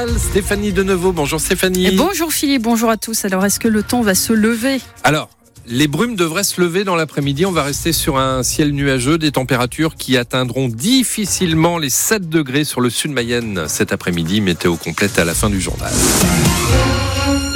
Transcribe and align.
journal, 0.00 0.18
Stéphanie 0.18 0.72
Deneveau. 0.72 1.12
Bonjour 1.12 1.40
Stéphanie. 1.40 1.86
Et 1.86 1.90
bonjour 1.92 2.32
Philippe, 2.32 2.62
bonjour 2.62 2.90
à 2.90 2.96
tous. 2.96 3.24
Alors 3.24 3.44
est-ce 3.44 3.60
que 3.60 3.68
le 3.68 3.82
temps 3.82 4.02
va 4.02 4.14
se 4.14 4.32
lever? 4.32 4.80
Alors, 5.04 5.28
les 5.66 5.88
brumes 5.88 6.16
devraient 6.16 6.44
se 6.44 6.60
lever 6.60 6.84
dans 6.84 6.96
l'après-midi. 6.96 7.46
On 7.46 7.52
va 7.52 7.62
rester 7.62 7.92
sur 7.92 8.18
un 8.18 8.42
ciel 8.42 8.72
nuageux, 8.72 9.18
des 9.18 9.32
températures 9.32 9.94
qui 9.94 10.16
atteindront 10.16 10.68
difficilement 10.68 11.78
les 11.78 11.90
7 11.90 12.28
degrés 12.28 12.64
sur 12.64 12.80
le 12.80 12.90
sud 12.90 13.12
Mayenne 13.12 13.64
cet 13.68 13.92
après-midi. 13.92 14.40
Météo 14.40 14.76
complète 14.76 15.18
à 15.18 15.24
la 15.24 15.34
fin 15.34 15.50
du 15.50 15.60
journal. 15.60 15.92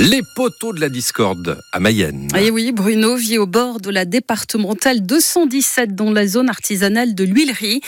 Les 0.01 0.23
poteaux 0.35 0.73
de 0.73 0.81
la 0.81 0.89
discorde 0.89 1.61
à 1.73 1.79
Mayenne. 1.79 2.29
Et 2.37 2.47
eh 2.47 2.51
oui, 2.51 2.73
Bruno 2.73 3.15
vit 3.15 3.39
au 3.39 3.47
bord 3.47 3.81
de 3.81 3.91
la 3.91 4.05
départementale 4.05 5.07
217 5.07 5.95
dans 5.95 6.11
la 6.11 6.27
zone 6.27 6.49
artisanale 6.49 7.15
de 7.15 7.23
l'huilerie. 7.23 7.81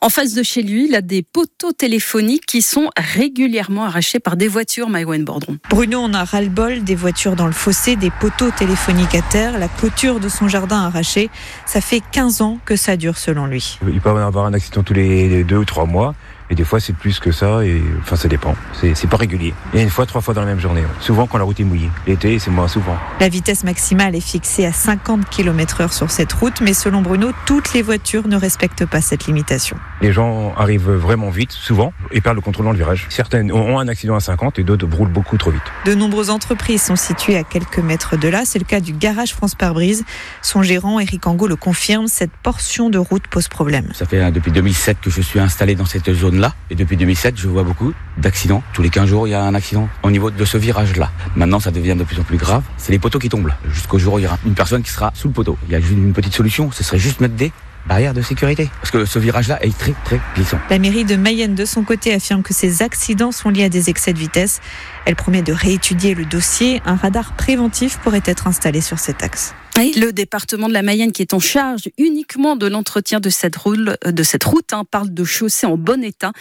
En 0.00 0.08
face 0.08 0.32
de 0.32 0.42
chez 0.42 0.62
lui, 0.62 0.86
il 0.88 0.94
a 0.94 1.02
des 1.02 1.22
poteaux 1.22 1.72
téléphoniques 1.72 2.46
qui 2.46 2.62
sont 2.62 2.88
régulièrement 2.96 3.84
arrachés 3.84 4.20
par 4.20 4.36
des 4.36 4.48
voitures, 4.48 4.88
Maïwen 4.88 5.22
Bordron. 5.24 5.58
Bruno 5.68 6.00
en 6.00 6.14
a 6.14 6.24
ras-le-bol, 6.24 6.82
des 6.82 6.94
voitures 6.94 7.36
dans 7.36 7.46
le 7.46 7.52
fossé, 7.52 7.94
des 7.94 8.10
poteaux 8.10 8.50
téléphoniques 8.50 9.14
à 9.14 9.22
terre, 9.22 9.58
la 9.58 9.68
clôture 9.68 10.18
de 10.18 10.30
son 10.30 10.48
jardin 10.48 10.78
arrachée. 10.84 11.28
Ça 11.66 11.82
fait 11.82 12.00
15 12.12 12.40
ans 12.40 12.58
que 12.64 12.74
ça 12.74 12.96
dure 12.96 13.18
selon 13.18 13.44
lui. 13.46 13.78
Il 13.86 14.00
peut 14.00 14.08
avoir 14.08 14.46
un 14.46 14.54
accident 14.54 14.82
tous 14.82 14.94
les 14.94 15.44
deux 15.44 15.58
ou 15.58 15.64
trois 15.66 15.84
mois. 15.84 16.14
Et 16.50 16.54
des 16.54 16.64
fois, 16.64 16.80
c'est 16.80 16.92
plus 16.92 17.20
que 17.20 17.32
ça. 17.32 17.64
Et 17.64 17.80
enfin, 18.00 18.16
ça 18.16 18.28
dépend. 18.28 18.56
C'est 18.72 19.08
pas 19.08 19.16
régulier. 19.16 19.54
Et 19.72 19.82
une 19.82 19.90
fois, 19.90 20.04
trois 20.06 20.20
fois 20.20 20.34
dans 20.34 20.40
la 20.40 20.48
même 20.48 20.60
journée. 20.60 20.82
Souvent 21.00 21.26
quand 21.26 21.38
la 21.38 21.44
route 21.44 21.60
est 21.60 21.64
mouillée. 21.64 21.90
L'été, 22.06 22.38
c'est 22.38 22.50
moins 22.50 22.68
souvent. 22.68 22.96
La 23.20 23.28
vitesse 23.28 23.64
maximale 23.64 24.16
est 24.16 24.20
fixée 24.20 24.66
à 24.66 24.72
50 24.72 25.28
km/h 25.30 25.92
sur 25.92 26.10
cette 26.10 26.32
route, 26.32 26.60
mais 26.60 26.74
selon 26.74 27.02
Bruno, 27.02 27.30
toutes 27.46 27.72
les 27.72 27.82
voitures 27.82 28.26
ne 28.26 28.36
respectent 28.36 28.86
pas 28.86 29.00
cette 29.00 29.26
limitation. 29.26 29.76
Les 30.02 30.12
gens 30.12 30.54
arrivent 30.56 30.90
vraiment 30.90 31.30
vite, 31.30 31.52
souvent, 31.52 31.92
et 32.10 32.20
perdent 32.20 32.36
le 32.36 32.42
contrôle 32.42 32.66
dans 32.66 32.72
le 32.72 32.78
virage. 32.78 33.06
Certaines 33.10 33.52
ont 33.52 33.78
un 33.78 33.88
accident 33.88 34.16
à 34.16 34.20
50 34.20 34.58
et 34.58 34.64
d'autres 34.64 34.88
roulent 34.90 35.08
beaucoup 35.08 35.36
trop 35.36 35.50
vite. 35.50 35.62
De 35.86 35.94
nombreuses 35.94 36.30
entreprises 36.30 36.82
sont 36.82 36.96
situées 36.96 37.36
à 37.36 37.44
quelques 37.44 37.78
mètres 37.78 38.16
de 38.16 38.28
là. 38.28 38.42
C'est 38.44 38.58
le 38.58 38.64
cas 38.64 38.80
du 38.80 38.92
garage 38.92 39.34
France 39.34 39.54
Pare-Brise. 39.54 40.04
Son 40.42 40.62
gérant, 40.62 40.98
Eric 40.98 41.26
Angot, 41.26 41.46
le 41.46 41.56
confirme. 41.56 42.08
Cette 42.08 42.32
portion 42.42 42.90
de 42.90 42.98
route 42.98 43.26
pose 43.28 43.48
problème. 43.48 43.88
Ça 43.92 44.06
fait 44.06 44.20
hein, 44.20 44.30
depuis 44.30 44.50
2007 44.50 44.98
que 45.00 45.10
je 45.10 45.20
suis 45.20 45.38
installé 45.38 45.74
dans 45.74 45.84
cette 45.84 46.12
zone 46.12 46.39
Et 46.70 46.74
depuis 46.74 46.96
2007, 46.96 47.36
je 47.36 47.48
vois 47.48 47.62
beaucoup 47.62 47.92
d'accidents. 48.18 48.62
Tous 48.72 48.82
les 48.82 48.90
15 48.90 49.08
jours, 49.08 49.28
il 49.28 49.30
y 49.30 49.34
a 49.34 49.42
un 49.42 49.54
accident 49.54 49.88
au 50.02 50.10
niveau 50.10 50.30
de 50.30 50.44
ce 50.44 50.56
virage-là. 50.56 51.10
Maintenant, 51.36 51.60
ça 51.60 51.70
devient 51.70 51.96
de 51.96 52.04
plus 52.04 52.18
en 52.18 52.22
plus 52.22 52.36
grave. 52.36 52.62
C'est 52.76 52.92
les 52.92 52.98
poteaux 52.98 53.18
qui 53.18 53.28
tombent. 53.28 53.50
Jusqu'au 53.70 53.98
jour 53.98 54.14
où 54.14 54.18
il 54.18 54.22
y 54.22 54.26
aura 54.26 54.38
une 54.46 54.54
personne 54.54 54.82
qui 54.82 54.90
sera 54.90 55.10
sous 55.14 55.28
le 55.28 55.34
poteau. 55.34 55.58
Il 55.66 55.72
y 55.72 55.74
a 55.74 55.78
une 55.78 56.12
petite 56.12 56.34
solution, 56.34 56.70
ce 56.72 56.84
serait 56.84 56.98
juste 56.98 57.20
mettre 57.20 57.34
des 57.34 57.52
barrières 57.86 58.14
de 58.14 58.22
sécurité. 58.22 58.70
Parce 58.80 58.90
que 58.90 59.04
ce 59.04 59.18
virage-là 59.18 59.62
est 59.64 59.76
très 59.76 59.94
très 60.04 60.20
glissant. 60.34 60.58
La 60.70 60.78
mairie 60.78 61.04
de 61.04 61.16
Mayenne, 61.16 61.54
de 61.54 61.64
son 61.64 61.84
côté, 61.84 62.12
affirme 62.12 62.42
que 62.42 62.54
ces 62.54 62.82
accidents 62.82 63.32
sont 63.32 63.50
liés 63.50 63.64
à 63.64 63.68
des 63.68 63.90
excès 63.90 64.12
de 64.12 64.18
vitesse. 64.18 64.60
Elle 65.06 65.16
promet 65.16 65.42
de 65.42 65.52
réétudier 65.52 66.14
le 66.14 66.24
dossier. 66.24 66.82
Un 66.84 66.96
radar 66.96 67.34
préventif 67.34 67.98
pourrait 67.98 68.22
être 68.24 68.46
installé 68.46 68.80
sur 68.80 68.98
cet 68.98 69.22
axe. 69.22 69.54
Le 69.96 70.10
département 70.10 70.68
de 70.68 70.74
la 70.74 70.82
Mayenne 70.82 71.10
qui 71.10 71.22
est 71.22 71.32
en 71.32 71.38
charge 71.38 71.88
uniquement 71.96 72.54
de 72.54 72.66
l'entretien 72.66 73.18
de 73.18 73.30
cette, 73.30 73.56
de 74.04 74.22
cette 74.22 74.44
route 74.44 74.72
hein, 74.74 74.84
parle 74.90 75.08
de 75.14 75.24
chaussée 75.24 75.66
en 75.66 75.78
bon 75.78 76.04
état. 76.04 76.32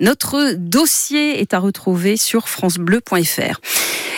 Notre 0.00 0.54
dossier 0.54 1.40
est 1.40 1.52
à 1.52 1.58
retrouver 1.58 2.16
sur 2.16 2.48
francebleu.fr. 2.48 3.60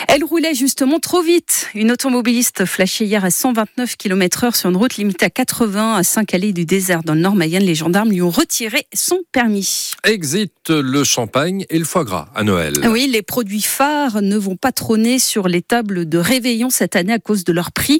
Elle 0.07 0.23
roulait 0.23 0.53
justement 0.53 0.99
trop 0.99 1.21
vite. 1.21 1.67
Une 1.75 1.91
automobiliste 1.91 2.65
flashée 2.65 3.05
hier 3.05 3.25
à 3.25 3.31
129 3.31 3.97
km 3.97 4.43
heure 4.43 4.55
sur 4.55 4.69
une 4.69 4.77
route 4.77 4.97
limitée 4.97 5.25
à 5.25 5.29
80 5.29 5.95
à 5.95 6.03
Saint-Calais 6.03 6.53
du 6.53 6.65
désert 6.65 7.03
dans 7.03 7.13
le 7.13 7.19
Nord 7.21 7.35
Mayenne. 7.35 7.63
Les 7.63 7.75
gendarmes 7.75 8.09
lui 8.09 8.21
ont 8.21 8.29
retiré 8.29 8.87
son 8.93 9.19
permis. 9.31 9.91
Exit 10.03 10.69
le 10.69 11.03
champagne 11.03 11.65
et 11.69 11.77
le 11.77 11.85
foie 11.85 12.03
gras 12.03 12.29
à 12.35 12.43
Noël. 12.43 12.73
Oui, 12.89 13.07
les 13.07 13.21
produits 13.21 13.61
phares 13.61 14.21
ne 14.21 14.37
vont 14.37 14.55
pas 14.55 14.71
trôner 14.71 15.19
sur 15.19 15.47
les 15.47 15.61
tables 15.61 16.07
de 16.07 16.17
réveillon 16.17 16.69
cette 16.69 16.95
année 16.95 17.13
à 17.13 17.19
cause 17.19 17.43
de 17.43 17.53
leur 17.53 17.71
prix 17.71 17.99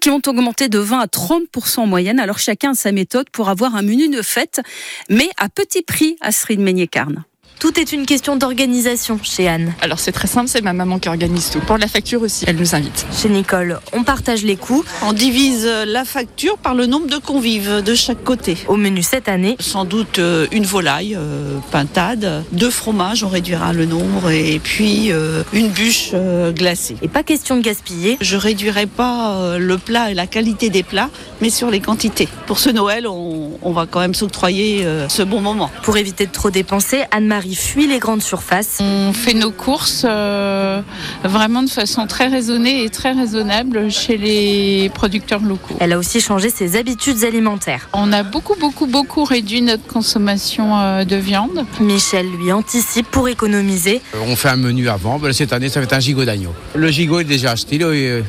qui 0.00 0.10
ont 0.10 0.20
augmenté 0.26 0.68
de 0.68 0.78
20 0.78 1.00
à 1.00 1.06
30% 1.06 1.80
en 1.80 1.86
moyenne. 1.86 2.20
Alors 2.20 2.38
chacun 2.38 2.72
a 2.72 2.74
sa 2.74 2.92
méthode 2.92 3.30
pour 3.30 3.48
avoir 3.48 3.76
un 3.76 3.82
menu 3.82 4.08
de 4.08 4.22
fête, 4.22 4.60
mais 5.08 5.28
à 5.36 5.48
petit 5.48 5.82
prix 5.82 6.16
à 6.20 6.32
Srid 6.32 6.60
Ménier-Carne. 6.60 7.24
Tout 7.58 7.80
est 7.80 7.92
une 7.92 8.04
question 8.04 8.36
d'organisation 8.36 9.18
chez 9.22 9.48
Anne. 9.48 9.74
Alors 9.80 9.98
c'est 9.98 10.12
très 10.12 10.28
simple, 10.28 10.48
c'est 10.48 10.60
ma 10.60 10.74
maman 10.74 10.98
qui 10.98 11.08
organise 11.08 11.50
tout. 11.50 11.60
Pour 11.60 11.78
la 11.78 11.88
facture 11.88 12.20
aussi, 12.20 12.44
elle 12.46 12.56
nous 12.56 12.74
invite. 12.74 13.06
Chez 13.16 13.30
Nicole, 13.30 13.80
on 13.94 14.04
partage 14.04 14.42
les 14.42 14.56
coûts. 14.56 14.84
On 15.02 15.14
divise 15.14 15.66
la 15.86 16.04
facture 16.04 16.58
par 16.58 16.74
le 16.74 16.84
nombre 16.84 17.06
de 17.06 17.16
convives 17.16 17.82
de 17.82 17.94
chaque 17.94 18.22
côté. 18.22 18.58
Au 18.68 18.76
menu 18.76 19.02
cette 19.02 19.28
année, 19.28 19.56
sans 19.58 19.86
doute 19.86 20.18
euh, 20.18 20.46
une 20.52 20.66
volaille 20.66 21.16
euh, 21.18 21.56
pintade, 21.70 22.44
deux 22.52 22.68
fromages, 22.68 23.24
on 23.24 23.28
réduira 23.28 23.72
le 23.72 23.86
nombre, 23.86 24.30
et 24.30 24.58
puis 24.58 25.10
euh, 25.10 25.42
une 25.54 25.68
bûche 25.68 26.12
glacée. 26.54 26.96
Et 27.00 27.08
pas 27.08 27.22
question 27.22 27.56
de 27.56 27.62
gaspiller. 27.62 28.18
Je 28.20 28.36
réduirai 28.36 28.86
pas 28.86 29.56
le 29.58 29.78
plat 29.78 30.10
et 30.10 30.14
la 30.14 30.26
qualité 30.26 30.68
des 30.68 30.82
plats, 30.82 31.10
mais 31.40 31.50
sur 31.50 31.70
les 31.70 31.80
quantités. 31.80 32.28
Pour 32.46 32.58
ce 32.58 32.68
Noël, 32.68 33.06
on, 33.06 33.52
on 33.62 33.72
va 33.72 33.86
quand 33.86 34.00
même 34.00 34.14
s'octroyer 34.14 34.86
ce 35.08 35.22
bon 35.22 35.40
moment. 35.40 35.70
Pour 35.82 35.96
éviter 35.96 36.26
de 36.26 36.32
trop 36.32 36.50
dépenser, 36.50 37.04
Anne-Marie 37.10 37.45
fuit 37.54 37.86
les 37.86 37.98
grandes 37.98 38.22
surfaces. 38.22 38.78
On 38.80 39.12
fait 39.12 39.34
nos 39.34 39.50
courses 39.50 40.04
euh, 40.08 40.80
vraiment 41.22 41.62
de 41.62 41.70
façon 41.70 42.06
très 42.06 42.28
raisonnée 42.28 42.84
et 42.84 42.90
très 42.90 43.12
raisonnable 43.12 43.90
chez 43.90 44.16
les 44.16 44.90
producteurs 44.94 45.42
locaux. 45.42 45.76
Elle 45.80 45.92
a 45.92 45.98
aussi 45.98 46.20
changé 46.20 46.50
ses 46.50 46.76
habitudes 46.76 47.24
alimentaires. 47.24 47.88
On 47.92 48.12
a 48.12 48.22
beaucoup, 48.22 48.56
beaucoup, 48.58 48.86
beaucoup 48.86 49.24
réduit 49.24 49.62
notre 49.62 49.86
consommation 49.86 50.78
euh, 50.78 51.04
de 51.04 51.16
viande. 51.16 51.64
Michel 51.80 52.26
lui 52.30 52.52
anticipe 52.52 53.10
pour 53.10 53.28
économiser. 53.28 54.00
Euh, 54.14 54.18
on 54.26 54.36
fait 54.36 54.48
un 54.48 54.56
menu 54.56 54.88
avant. 54.88 55.20
Cette 55.32 55.52
année, 55.52 55.68
ça 55.68 55.80
va 55.80 55.84
être 55.84 55.92
un 55.92 56.00
gigot 56.00 56.24
d'agneau. 56.24 56.54
Le 56.74 56.88
gigot 56.90 57.20
est 57.20 57.24
déjà 57.24 57.52
acheté. 57.52 57.78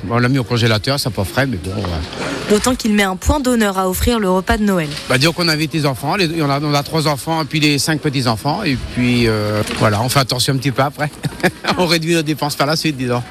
On 0.10 0.20
l'a 0.20 0.30
mis 0.30 0.40
au 0.40 0.44
congélateur, 0.44 1.00
ça 1.00 1.10
pas 1.10 1.24
frais, 1.24 1.48
mais 1.48 1.58
bon. 1.58 1.72
D'autant 2.50 2.76
qu'il 2.76 2.94
met 2.94 3.04
un 3.04 3.16
point 3.16 3.40
d'honneur 3.40 3.78
à 3.78 3.90
offrir 3.90 4.20
le 4.20 4.30
repas 4.30 4.58
de 4.58 4.64
Noël. 4.64 4.88
Bah, 5.10 5.18
dire 5.18 5.34
qu'on 5.34 5.48
invite 5.50 5.74
les 5.74 5.86
enfants. 5.86 6.16
On 6.18 6.50
a, 6.50 6.60
on 6.62 6.74
a 6.74 6.84
trois 6.84 7.08
enfants 7.08 7.42
et 7.42 7.46
puis 7.46 7.60
les 7.60 7.78
cinq 7.78 8.00
petits-enfants. 8.00 8.64
Et 8.64 8.78
puis 8.94 9.07
euh, 9.28 9.62
voilà, 9.80 10.02
on 10.02 10.10
fait 10.10 10.20
attention 10.20 10.54
un 10.54 10.58
petit 10.58 10.72
peu 10.72 10.82
après. 10.82 11.10
on 11.78 11.86
réduit 11.86 12.14
nos 12.14 12.22
dépenses 12.22 12.56
par 12.56 12.68
la 12.68 12.76
suite, 12.76 12.98
disons. 12.98 13.24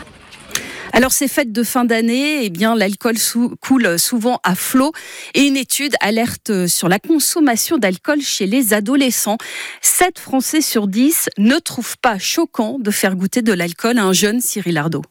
Alors 0.92 1.12
ces 1.12 1.28
fêtes 1.28 1.52
de 1.52 1.62
fin 1.62 1.84
d'année, 1.84 2.44
eh 2.44 2.48
bien 2.48 2.74
l'alcool 2.74 3.16
coule 3.60 3.98
souvent 3.98 4.40
à 4.44 4.54
flot 4.54 4.92
et 5.34 5.42
une 5.42 5.56
étude 5.58 5.94
alerte 6.00 6.68
sur 6.68 6.88
la 6.88 6.98
consommation 6.98 7.76
d'alcool 7.76 8.22
chez 8.22 8.46
les 8.46 8.72
adolescents. 8.72 9.36
7 9.82 10.18
Français 10.18 10.62
sur 10.62 10.86
10 10.86 11.28
ne 11.36 11.58
trouvent 11.58 11.98
pas 11.98 12.18
choquant 12.18 12.78
de 12.78 12.90
faire 12.90 13.14
goûter 13.14 13.42
de 13.42 13.52
l'alcool 13.52 13.98
à 13.98 14.04
un 14.04 14.14
jeune 14.14 14.40
Cyril 14.40 14.78
Ardo. 14.78 15.02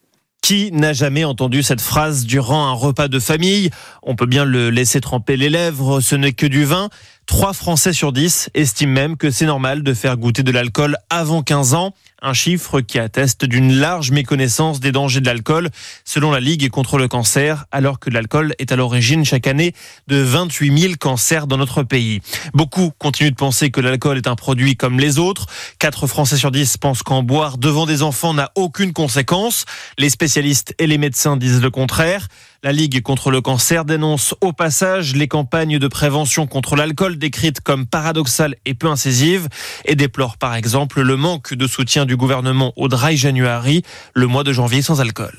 Qui 0.41 0.71
n'a 0.71 0.93
jamais 0.93 1.23
entendu 1.23 1.63
cette 1.63 1.81
phrase 1.81 2.25
durant 2.25 2.67
un 2.67 2.73
repas 2.73 3.07
de 3.07 3.19
famille? 3.19 3.71
On 4.03 4.15
peut 4.15 4.27
bien 4.27 4.45
le 4.45 4.69
laisser 4.69 5.01
tremper 5.01 5.37
les 5.37 5.49
lèvres, 5.49 6.01
ce 6.01 6.15
n'est 6.15 6.33
que 6.33 6.45
du 6.45 6.65
vin. 6.65 6.89
3 7.27 7.53
Français 7.53 7.91
sur 7.91 8.11
10 8.11 8.49
estiment 8.53 8.93
même 8.93 9.17
que 9.17 9.31
c'est 9.31 9.45
normal 9.45 9.81
de 9.81 9.93
faire 9.93 10.15
goûter 10.15 10.43
de 10.43 10.51
l'alcool 10.51 10.95
avant 11.09 11.41
15 11.41 11.73
ans, 11.73 11.93
un 12.21 12.33
chiffre 12.33 12.81
qui 12.81 12.99
atteste 12.99 13.45
d'une 13.45 13.73
large 13.73 14.11
méconnaissance 14.11 14.79
des 14.79 14.91
dangers 14.91 15.21
de 15.21 15.25
l'alcool 15.25 15.69
selon 16.05 16.31
la 16.31 16.39
Ligue 16.39 16.69
contre 16.69 16.97
le 16.97 17.07
cancer, 17.07 17.65
alors 17.71 17.99
que 17.99 18.11
l'alcool 18.11 18.53
est 18.59 18.71
à 18.71 18.75
l'origine 18.75 19.25
chaque 19.25 19.47
année 19.47 19.73
de 20.07 20.17
28 20.17 20.77
000 20.77 20.93
cancers 20.99 21.47
dans 21.47 21.57
notre 21.57 21.83
pays. 21.83 22.21
Beaucoup 22.53 22.91
continuent 22.99 23.31
de 23.31 23.35
penser 23.35 23.71
que 23.71 23.81
l'alcool 23.81 24.17
est 24.17 24.27
un 24.27 24.35
produit 24.35 24.75
comme 24.75 24.99
les 24.99 25.17
autres. 25.17 25.47
4 25.79 26.05
Français 26.07 26.37
sur 26.37 26.51
10 26.51 26.77
pensent 26.77 27.03
qu'en 27.03 27.23
boire 27.23 27.57
devant 27.57 27.87
des 27.87 28.03
enfants 28.03 28.33
n'a 28.35 28.51
aucune 28.55 28.93
conséquence. 28.93 29.65
Les 29.97 30.09
spécialistes 30.09 30.75
et 30.77 30.85
les 30.85 30.99
médecins 30.99 31.37
disent 31.37 31.61
le 31.61 31.71
contraire. 31.71 32.27
La 32.65 32.71
Ligue 32.71 33.03
contre 33.03 33.29
le 33.29 33.41
cancer 33.41 33.85
dénonce 33.85 34.33
au 34.41 34.51
passage 34.51 35.15
les 35.15 35.27
campagnes 35.27 35.77
de 35.77 35.87
prévention 35.87 36.47
contre 36.47 36.75
l'alcool 36.75 37.19
décrites 37.19 37.61
comme 37.61 37.85
paradoxales 37.85 38.55
et 38.65 38.73
peu 38.73 38.87
incisives 38.87 39.49
et 39.85 39.93
déplore 39.93 40.37
par 40.37 40.55
exemple 40.55 41.01
le 41.01 41.15
manque 41.15 41.53
de 41.53 41.67
soutien 41.67 42.07
du 42.07 42.17
gouvernement 42.17 42.73
au 42.75 42.87
Dry 42.87 43.17
January, 43.17 43.83
le 44.15 44.25
mois 44.25 44.43
de 44.43 44.51
janvier 44.51 44.81
sans 44.81 44.99
alcool. 44.99 45.37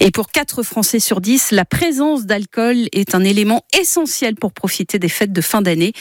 Et 0.00 0.10
pour 0.10 0.30
4 0.30 0.62
Français 0.62 1.00
sur 1.00 1.20
10, 1.20 1.50
la 1.50 1.64
présence 1.64 2.24
d'alcool 2.24 2.88
est 2.92 3.14
un 3.14 3.24
élément 3.24 3.64
essentiel 3.78 4.36
pour 4.36 4.52
profiter 4.52 4.98
des 5.00 5.08
fêtes 5.08 5.32
de 5.32 5.40
fin 5.40 5.60
d'année. 5.60 5.92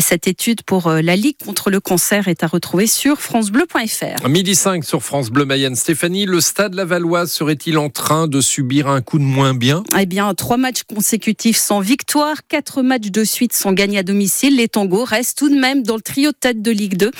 Cette 0.00 0.26
étude 0.26 0.62
pour 0.62 0.86
euh, 0.86 1.02
la 1.02 1.14
Ligue 1.14 1.36
contre 1.44 1.70
le 1.70 1.80
cancer 1.80 2.28
est 2.28 2.42
à 2.42 2.46
retrouver 2.46 2.86
sur 2.86 3.20
francebleu.fr. 3.20 4.28
Midi 4.28 4.54
5 4.54 4.84
sur 4.84 5.02
France 5.02 5.30
Bleu 5.30 5.44
Mayenne. 5.44 5.76
Stéphanie, 5.76 6.26
le 6.26 6.40
stade 6.40 6.74
Lavallois 6.74 7.26
serait-il 7.26 7.78
en 7.78 7.90
train 7.90 8.28
de 8.28 8.40
subir 8.40 8.88
un 8.88 9.02
coup 9.02 9.18
de 9.18 9.24
moins 9.24 9.54
bien? 9.54 9.84
Eh 9.98 10.06
bien, 10.06 10.32
trois 10.34 10.56
matchs 10.56 10.82
consécutifs 10.82 11.58
sans 11.58 11.80
victoire, 11.80 12.46
quatre 12.48 12.82
matchs 12.82 13.10
de 13.10 13.24
suite 13.24 13.52
sans 13.52 13.72
gagner 13.72 13.98
à 13.98 14.02
domicile. 14.02 14.56
Les 14.56 14.68
tangos 14.68 15.04
restent 15.04 15.38
tout 15.38 15.48
de 15.48 15.58
même 15.58 15.82
dans 15.82 15.96
le 15.96 16.02
trio 16.02 16.30
de 16.30 16.36
tête 16.36 16.62
de 16.62 16.70
Ligue 16.70 16.96
2. 16.96 17.10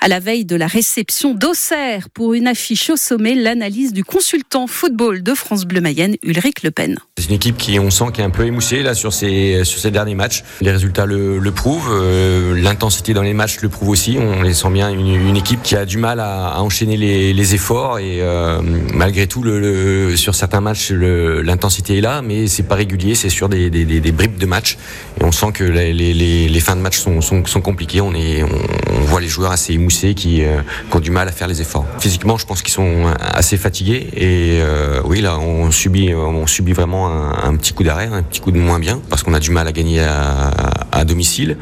À 0.00 0.08
la 0.08 0.20
veille 0.20 0.44
de 0.44 0.54
la 0.54 0.68
réception 0.68 1.34
d'Auxerre 1.34 2.08
pour 2.10 2.34
une 2.34 2.46
affiche 2.46 2.90
au 2.90 2.96
sommet, 2.96 3.34
l'analyse 3.34 3.92
du 3.92 4.04
consultant 4.04 4.66
football 4.66 5.22
de 5.22 5.34
France 5.34 5.48
France 5.48 5.66
Bleu 5.68 5.80
Mayenne, 5.80 6.16
Ulrich 6.22 6.62
Le 6.64 6.70
Pen. 6.70 6.96
C'est 7.18 7.28
une 7.28 7.34
équipe 7.34 7.56
qui, 7.56 7.78
on 7.78 7.90
sent, 7.90 8.06
qui 8.12 8.20
est 8.20 8.24
un 8.24 8.30
peu 8.30 8.44
émoussée 8.44 8.82
là 8.82 8.94
sur 8.94 9.12
ces 9.12 9.64
sur 9.64 9.78
ces 9.78 9.90
derniers 9.90 10.14
matchs. 10.14 10.42
Les 10.60 10.72
résultats 10.72 11.06
le, 11.06 11.38
le 11.38 11.52
prouvent, 11.52 11.90
euh, 11.92 12.60
l'intensité 12.60 13.14
dans 13.14 13.22
les 13.22 13.34
matchs 13.34 13.60
le 13.60 13.68
prouve 13.68 13.90
aussi. 13.90 14.18
On 14.18 14.42
les 14.42 14.54
sent 14.54 14.70
bien 14.70 14.90
une, 14.90 15.36
équipe 15.36 15.62
qui 15.62 15.76
a 15.76 15.84
du 15.84 15.98
mal 15.98 16.20
à, 16.20 16.60
enchaîner 16.60 16.96
les, 16.96 17.54
efforts 17.54 17.98
et 17.98 18.18
euh, 18.20 18.60
malgré 18.92 19.26
tout, 19.26 19.44
sur 20.16 20.34
certains 20.34 20.60
matchs, 20.60 20.90
l'intensité 20.90 21.98
est 21.98 22.00
là, 22.00 22.22
mais 22.22 22.46
c'est 22.46 22.62
pas 22.62 22.74
régulier, 22.74 23.14
c'est 23.14 23.28
sur 23.28 23.48
des, 23.48 23.70
des, 23.70 24.12
bribes 24.12 24.38
de 24.38 24.46
matchs. 24.46 24.76
Et 25.20 25.24
on 25.24 25.32
sent 25.32 25.52
que 25.52 25.64
les, 25.64 25.92
les, 25.92 26.60
fins 26.60 26.76
de 26.76 26.80
match 26.80 26.98
sont, 26.98 27.20
sont, 27.20 27.60
compliquées. 27.60 28.00
On 28.00 28.14
est, 28.14 28.42
on, 28.42 29.00
voit 29.04 29.20
les 29.20 29.28
joueurs 29.28 29.52
assez 29.52 29.72
émoussés 29.72 30.14
qui, 30.14 30.44
euh, 30.44 30.60
qui, 30.90 30.96
ont 30.96 31.00
du 31.00 31.10
mal 31.10 31.28
à 31.28 31.32
faire 31.32 31.48
les 31.48 31.60
efforts. 31.60 31.86
Physiquement, 32.00 32.36
je 32.36 32.46
pense 32.46 32.62
qu'ils 32.62 32.74
sont 32.74 33.06
assez 33.20 33.56
fatigués 33.56 34.08
et 34.16 34.60
oui, 35.04 35.20
là, 35.20 35.38
on 35.38 35.57
subit, 35.70 36.14
on 36.14 36.46
subit 36.46 36.72
vraiment 36.72 37.08
un, 37.08 37.48
un 37.48 37.56
petit 37.56 37.72
coup 37.72 37.84
d'arrêt, 37.84 38.08
un 38.12 38.22
petit 38.22 38.40
coup 38.40 38.50
de 38.50 38.58
moins 38.58 38.78
bien 38.78 39.00
parce 39.08 39.22
qu'on 39.22 39.34
a 39.34 39.40
du 39.40 39.50
mal 39.50 39.66
à 39.66 39.72
gagner 39.72 40.00
à, 40.00 40.50
à 40.98 41.04
domicile. 41.04 41.56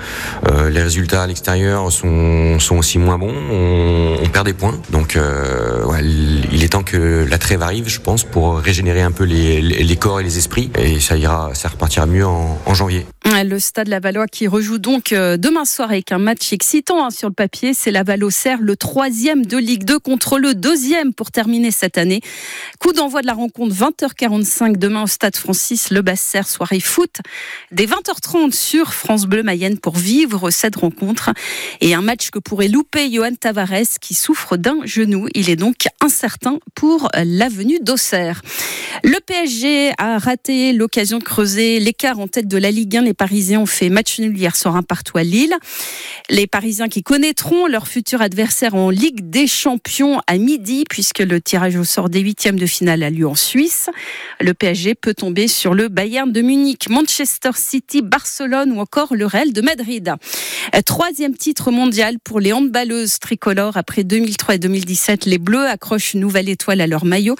Euh, 0.48 0.70
les 0.70 0.82
résultats 0.82 1.22
à 1.22 1.26
l'extérieur 1.26 1.92
sont, 1.92 2.58
aussi 2.70 2.98
moins 2.98 3.18
bons. 3.18 3.34
On, 3.50 4.28
perd 4.28 4.46
des 4.46 4.54
points. 4.54 4.78
Donc, 4.90 5.16
euh, 5.16 5.84
il 6.52 6.64
est 6.64 6.68
temps 6.68 6.82
que 6.82 7.26
la 7.28 7.38
trêve 7.38 7.62
arrive, 7.62 7.88
je 7.88 8.00
pense, 8.00 8.24
pour 8.24 8.58
régénérer 8.58 9.02
un 9.02 9.12
peu 9.12 9.24
les, 9.24 9.96
corps 9.96 10.20
et 10.20 10.24
les 10.24 10.38
esprits. 10.38 10.70
Et 10.78 11.00
ça 11.00 11.16
ira, 11.16 11.50
ça 11.54 11.68
repartira 11.68 12.06
mieux 12.06 12.26
en, 12.26 12.74
janvier. 12.74 13.06
Le 13.24 13.58
Stade 13.58 13.88
Lavallois 13.88 14.26
qui 14.26 14.46
rejoue 14.46 14.78
donc 14.78 15.12
euh, 15.12 15.36
demain 15.36 15.64
soir 15.64 15.90
avec 15.90 16.12
un 16.12 16.18
match 16.18 16.52
excitant 16.52 17.06
hein, 17.06 17.10
sur 17.10 17.28
le 17.28 17.34
papier. 17.34 17.74
C'est 17.74 17.90
Laval-Auxerre, 17.90 18.58
le 18.60 18.76
troisième 18.76 19.44
de 19.46 19.56
Ligue 19.56 19.84
2 19.84 19.98
contre 19.98 20.38
le 20.38 20.54
deuxième 20.54 21.12
pour 21.12 21.30
terminer 21.30 21.70
cette 21.70 21.98
année. 21.98 22.20
Coup 22.78 22.92
d'envoi 22.92 23.22
de 23.22 23.26
la 23.26 23.34
rencontre 23.34 23.74
20h45 23.74 24.76
demain 24.76 25.02
au 25.02 25.06
Stade 25.06 25.36
Francis 25.36 25.90
Le 25.90 26.02
Basser, 26.02 26.42
soirée 26.44 26.80
foot. 26.80 27.20
Dès 27.72 27.86
20h30 27.86 28.52
sur 28.52 28.94
France 28.94 29.25
Bleu 29.26 29.43
Mayenne 29.43 29.78
pour 29.78 29.96
vivre 29.96 30.50
cette 30.50 30.76
rencontre. 30.76 31.31
Et 31.81 31.94
un 31.94 32.02
match 32.02 32.31
que 32.31 32.38
pourrait 32.38 32.69
louper 32.69 33.11
Johan 33.11 33.34
Tavares 33.38 33.99
qui 34.00 34.14
souffre 34.14 34.56
d'un 34.56 34.78
genou. 34.84 35.28
Il 35.34 35.50
est 35.50 35.56
donc 35.56 35.87
incertain 36.00 36.58
pour 36.75 37.11
l'avenue 37.14 37.78
d'Auxerre. 37.81 38.43
Le 39.05 39.19
PSG 39.20 39.93
a 39.99 40.19
raté 40.19 40.73
l'occasion 40.73 41.19
de 41.19 41.25
creuser 41.25 41.81
l'écart 41.81 42.19
en 42.19 42.28
tête 42.28 42.49
de 42.49 42.56
la 42.56 42.70
Ligue 42.70 42.96
1. 42.96 43.02
Les 43.02 43.14
Parisiens 43.14 43.61
ont 43.61 43.67
fait 43.67 43.88
match 43.88 44.19
nul 44.19 44.37
hier 44.37 44.56
soir 44.56 44.76
un 44.76 44.82
partout 44.82 45.19
à 45.19 45.23
Lille. 45.23 45.55
Les 46.31 46.46
Parisiens 46.46 46.88
qui 46.88 47.02
connaîtront 47.02 47.67
leur 47.67 47.88
futur 47.88 48.22
adversaire 48.22 48.75
en 48.75 48.90
Ligue 48.90 49.31
des 49.31 49.46
Champions 49.46 50.20
à 50.26 50.38
midi 50.38 50.84
puisque 50.88 51.19
le 51.19 51.40
tirage 51.40 51.76
au 51.76 51.84
sort 51.84 52.08
des 52.08 52.20
huitièmes 52.20 52.58
de 52.58 52.67
finale 52.67 53.02
a 53.02 53.11
lieu 53.11 53.26
en 53.26 53.34
Suisse. 53.34 53.90
Le 54.40 54.55
PSG 54.55 54.94
peut 54.94 55.14
tomber 55.14 55.49
sur 55.49 55.75
le 55.75 55.88
Bayern 55.88 56.32
de 56.32 56.40
Munich, 56.40 56.88
Manchester 56.88 57.50
City, 57.55 58.02
Barcelone 58.02 58.72
ou 58.72 58.81
encore 58.81 59.14
le 59.16 59.26
Real 59.26 59.52
de 59.52 59.60
Madrid. 59.60 60.14
Troisième 60.84 61.34
titre 61.34 61.70
mondial 61.70 62.18
pour 62.22 62.40
les 62.40 62.52
handballeuses 62.52 63.18
tricolores 63.18 63.76
après 63.76 64.04
2003 64.04 64.56
et 64.56 64.58
2017. 64.58 65.26
Les 65.26 65.38
Bleus 65.38 65.66
accrochent 65.66 66.14
une 66.14 66.20
nouvelle 66.20 66.48
étoile 66.48 66.80
à 66.80 66.86
leur 66.86 67.04
maillot 67.04 67.36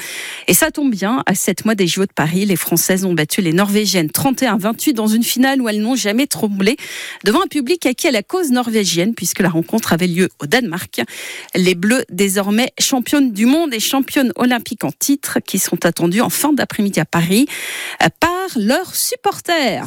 et 0.49 0.55
ça 0.55 0.71
tombe 0.71 0.91
bien. 0.91 1.23
À 1.27 1.35
sept 1.35 1.65
mois 1.65 1.75
des 1.75 1.87
JO 1.87 2.07
de 2.07 2.13
Paris, 2.13 2.47
les 2.47 2.57
Françaises 2.57 3.05
ont 3.05 3.13
battu 3.13 3.43
les 3.43 3.53
Norvégiennes 3.53 4.09
31-28 4.09 4.95
dans 4.95 5.07
une 5.07 5.23
finale 5.23 5.61
où 5.61 5.69
elles 5.69 5.81
n'ont 5.81 5.97
jamais 5.97 6.27
tremblé 6.27 6.77
devant 7.25 7.43
un 7.43 7.49
public 7.49 7.85
acquis 7.87 8.09
à 8.09 8.13
la 8.13 8.23
cause 8.23 8.51
norvégienne 8.51 9.15
puisque 9.15 9.41
la 9.41 9.49
rencontre 9.49 9.93
avait 9.93 10.07
lieu 10.07 10.31
au 10.41 10.47
Danemark. 10.47 11.03
Les 11.55 11.75
Bleus, 11.75 12.05
désormais 12.11 12.73
championnes 12.81 13.33
du 13.33 13.47
monde 13.47 13.75
et 13.75 13.81
championnes 13.81 14.33
olympiques 14.37 14.85
en 14.85 14.93
titre, 14.93 15.41
qui 15.41 15.59
sont 15.59 15.85
attendues 15.85 16.21
en 16.21 16.31
fin 16.31 16.53
d'après-midi 16.53 17.01
à 17.01 17.05
Paris 17.05 17.47
par 18.21 18.49
leurs 18.57 18.95
supporters. 18.95 19.85